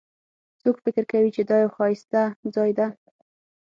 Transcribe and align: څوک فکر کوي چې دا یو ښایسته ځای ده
څوک 0.61 0.75
فکر 0.83 1.03
کوي 1.11 1.29
چې 1.35 1.41
دا 1.49 1.55
یو 1.63 1.73
ښایسته 1.75 2.21
ځای 2.55 2.71
ده 2.77 2.87